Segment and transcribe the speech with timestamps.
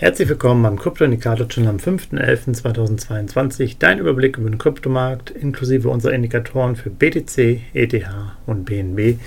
[0.00, 3.78] Herzlich willkommen beim Krypto-Indikator-Channel am 5.11.2022.
[3.80, 8.08] Dein Überblick über den Kryptomarkt inklusive unserer Indikatoren für BTC, ETH
[8.46, 9.18] und BNB.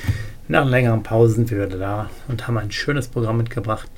[0.47, 3.91] Nach längeren Pause sind wir wieder da und haben ein schönes Programm mitgebracht.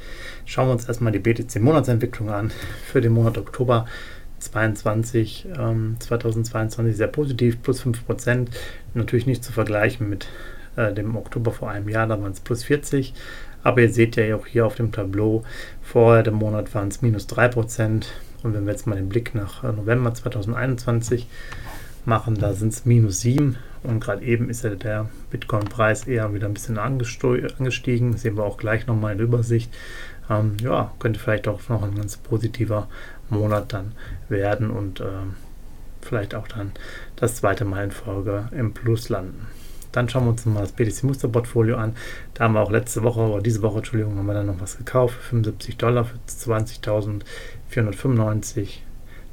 [0.46, 2.52] Schauen wir uns erstmal die BTC-Monatsentwicklung an
[2.92, 3.86] für den Monat Oktober
[4.40, 8.48] 22, ähm, 2022 sehr positiv, plus 5%.
[8.96, 10.26] Natürlich nicht zu vergleichen mit
[10.76, 13.14] äh, dem Oktober vor einem Jahr, da waren es plus 40.
[13.64, 15.44] Aber ihr seht ja auch hier auf dem Tableau,
[15.82, 18.06] vorher dem Monat waren es minus 3%.
[18.44, 21.28] Und wenn wir jetzt mal den Blick nach äh, November 2021
[22.06, 23.56] machen, da sind es minus 7.
[23.84, 28.12] Und gerade eben ist ja der Bitcoin-Preis eher wieder ein bisschen angestiegen.
[28.12, 29.74] Das sehen wir auch gleich nochmal in der Übersicht.
[30.30, 32.88] Ähm, ja, könnte vielleicht auch noch ein ganz positiver
[33.30, 33.94] Monat dann
[34.30, 35.06] werden und äh,
[36.02, 36.72] vielleicht auch dann
[37.16, 39.48] das zweite Mal in Folge im Plus landen.
[39.94, 41.96] Dann schauen wir uns mal das BTC Muster Portfolio an.
[42.34, 44.78] Da haben wir auch letzte Woche oder diese Woche, Entschuldigung, haben wir dann noch was
[44.78, 48.80] gekauft für 75 Dollar für 20.495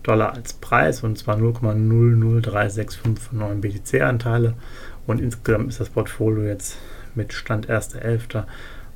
[0.02, 4.54] Dollar als Preis und zwar 0,00365 BTC-Anteile.
[5.06, 6.76] Und insgesamt ist das Portfolio jetzt
[7.14, 8.44] mit Stand 1.11.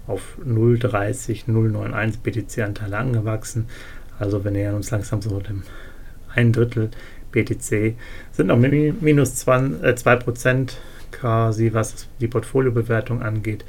[0.07, 3.67] auf 0,30091 BTC-Anteile angewachsen.
[4.19, 5.63] Also wir nähern uns langsam so dem
[6.35, 6.91] ein Drittel
[7.33, 7.95] BTC.
[8.33, 9.83] Sind noch minus 2%.
[9.83, 10.75] Äh, 2%
[11.15, 13.65] quasi, was die Portfoliobewertung angeht,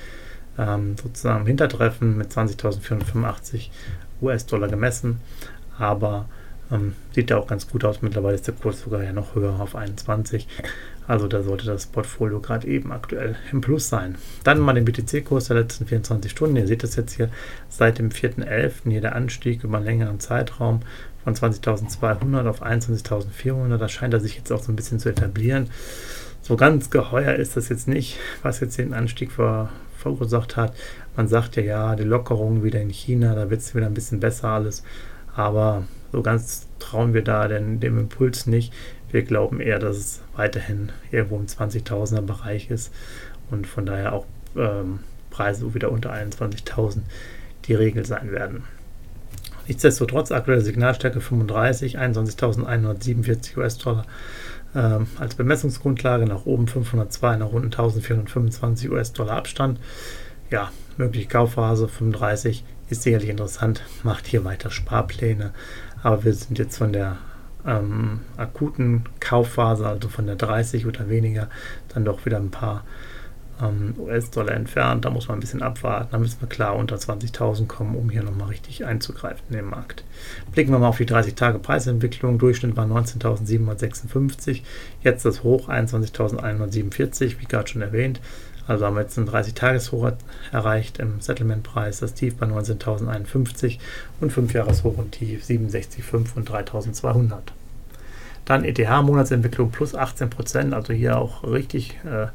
[0.58, 3.70] ähm, sozusagen im Hintertreffen mit 20.485
[4.22, 5.20] US-Dollar gemessen.
[5.78, 6.28] Aber
[6.72, 8.02] ähm, sieht ja auch ganz gut aus.
[8.02, 10.48] Mittlerweile ist der Kurs sogar ja noch höher auf 21.
[11.08, 14.16] Also da sollte das Portfolio gerade eben aktuell im Plus sein.
[14.44, 16.56] Dann mal den BTC-Kurs der letzten 24 Stunden.
[16.56, 17.30] Ihr seht das jetzt hier
[17.70, 18.90] seit dem 4.11.
[18.90, 20.82] hier der Anstieg über einen längeren Zeitraum
[21.24, 23.78] von 20.200 auf 21.400.
[23.78, 25.70] Da scheint er sich jetzt auch so ein bisschen zu etablieren
[26.46, 30.76] so ganz geheuer ist das jetzt nicht, was jetzt den Anstieg ver, verursacht hat.
[31.16, 34.20] Man sagt ja, ja, die Lockerung wieder in China, da wird es wieder ein bisschen
[34.20, 34.84] besser alles.
[35.36, 38.72] Aber so ganz trauen wir da denn dem Impuls nicht.
[39.10, 42.94] Wir glauben eher, dass es weiterhin irgendwo im 20.000er Bereich ist
[43.50, 45.00] und von daher auch ähm,
[45.32, 47.00] Preise wieder unter 21.000
[47.66, 48.66] die Regel sein werden.
[49.68, 54.06] Nichtsdestotrotz aktuelle Signalstärke 35, 21.147 US-Dollar
[54.76, 59.80] ähm, als Bemessungsgrundlage nach oben 502, nach unten 1425 US-Dollar Abstand.
[60.52, 65.52] Ja, mögliche Kaufphase 35 ist sicherlich interessant, macht hier weiter Sparpläne,
[66.04, 67.18] aber wir sind jetzt von der
[67.66, 71.50] ähm, akuten Kaufphase, also von der 30 oder weniger,
[71.90, 72.84] dann doch wieder ein paar
[73.62, 75.06] ähm, US-Dollar entfernt.
[75.06, 76.10] Da muss man ein bisschen abwarten.
[76.12, 80.04] Da müssen wir klar unter 20.000 kommen, um hier nochmal richtig einzugreifen in den Markt.
[80.52, 82.38] Blicken wir mal auf die 30-Tage-Preisentwicklung.
[82.38, 84.62] Durchschnitt war 19.756.
[85.02, 88.20] Jetzt das Hoch 21.147, wie gerade schon erwähnt.
[88.68, 90.14] Also haben wir jetzt einen 30-Tages-Hoch
[90.52, 93.78] erreicht im Settlement-Preis, das Tief bei 19.051
[94.22, 97.38] und 5-Jahres-Hoch und Tief 67,5 und 3.200.
[98.46, 102.28] Dann ETH-Monatsentwicklung plus 18%, also hier auch richtig äh,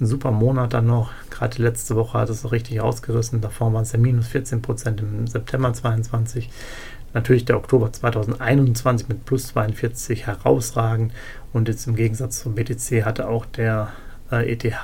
[0.00, 1.10] ein super Monat dann noch.
[1.30, 3.40] Gerade die letzte Woche hat es richtig ausgerissen.
[3.40, 6.50] Davor waren es ja minus 14 Prozent im September 22.
[7.12, 11.12] Natürlich der Oktober 2021 mit plus 42 herausragend.
[11.52, 13.88] Und jetzt im Gegensatz zum BTC hatte auch der
[14.30, 14.74] äh, ETH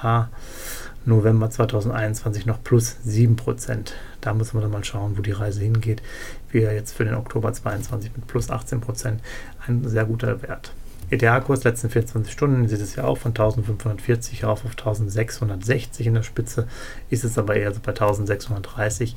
[1.05, 3.95] November 2021 noch plus 7 Prozent.
[4.21, 6.03] Da müssen wir dann mal schauen, wo die Reise hingeht.
[6.51, 9.21] Wie jetzt für den Oktober 22 mit plus 18 Prozent
[9.67, 10.73] ein sehr guter Wert.
[11.11, 16.23] ETH-Kurs letzten 24 Stunden sieht es ja auch von 1540 auf auf 1660 in der
[16.23, 16.67] Spitze,
[17.11, 19.15] ist es aber eher so bei 1630.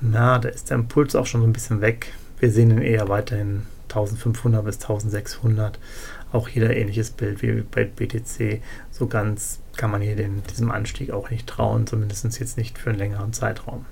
[0.00, 2.12] Na, da ist der Impuls auch schon so ein bisschen weg.
[2.38, 5.78] Wir sehen ihn eher weiterhin 1500 bis 1600.
[6.32, 8.60] Auch hier ein ähnliches Bild wie bei BTC.
[8.90, 12.90] So ganz kann man hier den, diesem Anstieg auch nicht trauen, zumindest jetzt nicht für
[12.90, 13.86] einen längeren Zeitraum.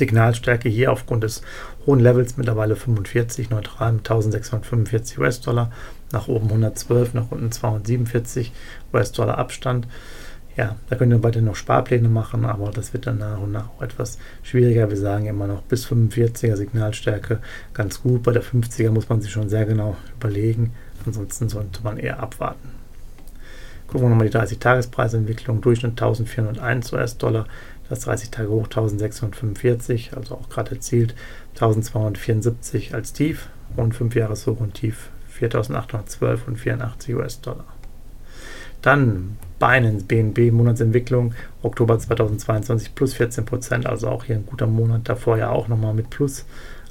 [0.00, 1.42] Signalstärke hier aufgrund des
[1.86, 5.70] hohen Levels mittlerweile 45, neutral mit 1645 US-Dollar,
[6.10, 8.52] nach oben 112, nach unten 247
[8.92, 9.86] US-Dollar Abstand.
[10.56, 13.68] Ja, da können wir weiter noch Sparpläne machen, aber das wird dann nach und nach
[13.68, 14.90] auch etwas schwieriger.
[14.90, 17.38] Wir sagen immer noch bis 45er Signalstärke
[17.72, 18.24] ganz gut.
[18.24, 20.72] Bei der 50er muss man sich schon sehr genau überlegen.
[21.06, 22.79] Ansonsten sollte man eher abwarten.
[23.90, 25.60] Gucken wir nochmal die 30-Tagespreisentwicklung.
[25.62, 27.46] Durchschnitt 1401 US-Dollar,
[27.88, 31.16] das 30 Tage hoch 1645, also auch gerade erzielt.
[31.54, 33.48] 1274 als Tief.
[33.76, 37.64] Und 5 Jahreshoch und Tief 4812 und 84 US-Dollar.
[38.80, 45.36] Dann Binance, BNB, Monatsentwicklung, Oktober 2022 plus 14%, also auch hier ein guter Monat, davor
[45.36, 46.46] ja auch nochmal mit plus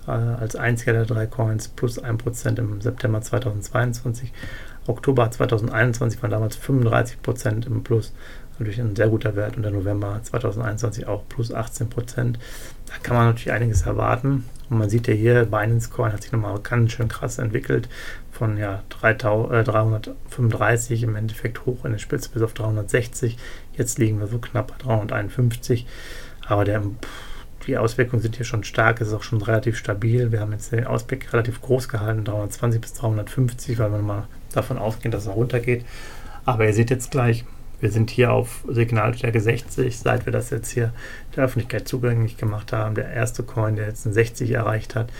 [0.06, 4.34] äh, als einziger der drei Coins, plus 1% im September 2022.
[4.88, 8.14] Oktober 2021 waren damals 35% im Plus,
[8.60, 12.36] natürlich ein sehr guter Wert und der November 2021 auch plus 18%.
[12.86, 14.46] Da kann man natürlich einiges erwarten.
[14.70, 17.90] Und man sieht ja hier, Binance Coin hat sich nochmal ganz schön krass entwickelt.
[18.31, 23.38] Von ja, 335 im Endeffekt hoch in der Spitze bis auf 360.
[23.76, 25.88] Jetzt liegen wir so knapp bei 351.
[26.48, 26.81] Aber der,
[27.69, 29.00] die Auswirkungen sind hier schon stark.
[29.00, 30.31] Es ist auch schon relativ stabil.
[30.31, 34.80] Wir haben jetzt den Ausblick relativ groß gehalten, 320 bis 350, weil wir mal davon
[34.80, 35.86] ausgehen, dass er runtergeht.
[36.45, 37.45] Aber ihr seht jetzt gleich,
[37.80, 40.94] wir sind hier auf Signalstärke 60, seit wir das jetzt hier
[41.36, 42.95] der Öffentlichkeit zugänglich gemacht haben.
[42.95, 45.12] Der erste Coin, der jetzt eine 60 erreicht hat,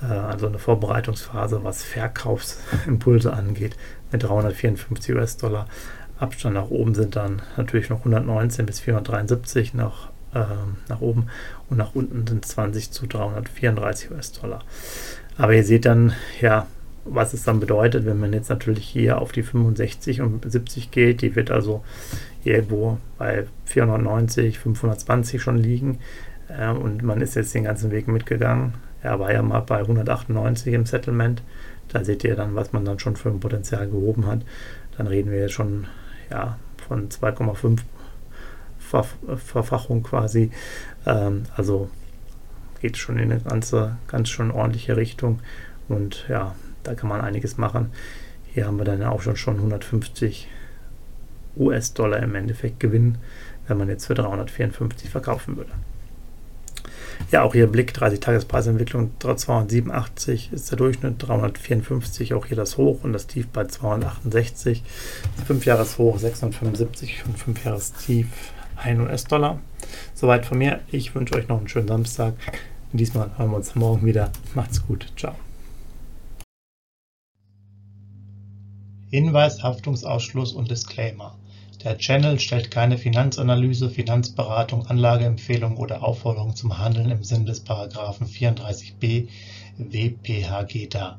[0.00, 3.76] äh, also eine Vorbereitungsphase, was Verkaufsimpulse angeht,
[4.12, 5.66] mit 354 US-Dollar.
[6.20, 10.44] Abstand nach oben sind dann natürlich noch 119 bis 473 nach, äh,
[10.88, 11.26] nach oben
[11.68, 14.60] und nach unten sind 20 zu 334 US-Dollar.
[15.36, 16.66] Aber ihr seht dann, ja,
[17.04, 21.22] was es dann bedeutet, wenn man jetzt natürlich hier auf die 65 und 70 geht,
[21.22, 21.82] die wird also
[22.44, 25.98] irgendwo bei 490, 520 schon liegen
[26.48, 28.74] äh, und man ist jetzt den ganzen Weg mitgegangen.
[29.02, 31.42] Er war ja mal bei 198 im Settlement.
[31.88, 34.42] Da seht ihr dann, was man dann schon für ein Potenzial gehoben hat.
[34.96, 35.86] Dann reden wir schon
[36.30, 37.74] ja, von 2,5 Ver
[38.90, 40.50] Verfachung quasi.
[41.06, 41.90] Ähm, also
[42.80, 45.40] geht schon in eine ganze, ganz schon ordentliche Richtung.
[45.88, 47.92] Und ja, da kann man einiges machen.
[48.52, 50.48] Hier haben wir dann auch schon, schon 150
[51.56, 53.18] US-Dollar im Endeffekt Gewinn,
[53.68, 55.72] wenn man jetzt für 354 verkaufen würde.
[57.30, 63.12] Ja, auch hier Blick 30-Tages-Preisentwicklung 287 ist der Durchschnitt, 354 auch hier das Hoch und
[63.12, 64.82] das Tief bei 268,
[65.46, 68.26] 5 Jahres Hoch 675 und 5 Jahres Tief
[68.80, 69.58] 1 US-Dollar.
[70.14, 70.80] Soweit von mir.
[70.90, 72.34] Ich wünsche euch noch einen schönen Samstag.
[72.92, 74.32] Diesmal hören wir uns morgen wieder.
[74.54, 75.06] Macht's gut.
[75.16, 75.34] Ciao.
[79.10, 81.36] Hinweis, Haftungsausschluss und Disclaimer:
[81.84, 87.66] Der Channel stellt keine Finanzanalyse, Finanzberatung, Anlageempfehlung oder Aufforderung zum Handeln im Sinne des§
[87.96, 89.28] 34b
[89.78, 91.18] WPHG dar.